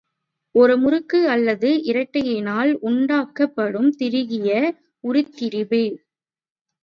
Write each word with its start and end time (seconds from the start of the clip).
ஒரு 0.55 0.77
முறுக்கு 0.77 1.29
அல்லது 1.29 1.69
இரட்டையினால் 1.83 2.71
உண்டாக்கப் 2.81 3.53
படும் 3.55 3.91
திருகிய 3.91 4.49
உருத்திரிபு. 5.03 5.83